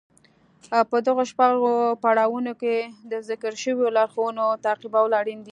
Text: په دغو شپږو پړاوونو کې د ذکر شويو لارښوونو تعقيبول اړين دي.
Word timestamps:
په 0.89 0.97
دغو 1.07 1.23
شپږو 1.31 1.71
پړاوونو 2.03 2.53
کې 2.61 2.75
د 3.11 3.13
ذکر 3.29 3.51
شويو 3.61 3.93
لارښوونو 3.97 4.43
تعقيبول 4.65 5.11
اړين 5.21 5.39
دي. 5.45 5.49